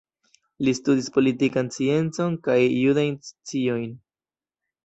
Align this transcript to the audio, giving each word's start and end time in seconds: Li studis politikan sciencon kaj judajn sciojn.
Li 0.67 0.71
studis 0.77 1.09
politikan 1.17 1.69
sciencon 1.75 2.39
kaj 2.49 2.57
judajn 2.65 3.15
sciojn. 3.29 3.93